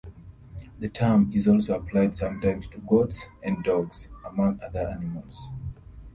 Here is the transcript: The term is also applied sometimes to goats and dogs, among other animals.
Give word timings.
The 0.79 0.89
term 0.89 1.31
is 1.31 1.47
also 1.47 1.77
applied 1.77 2.17
sometimes 2.17 2.67
to 2.69 2.79
goats 2.79 3.27
and 3.43 3.63
dogs, 3.63 4.07
among 4.25 4.59
other 4.63 4.87
animals. 4.87 5.47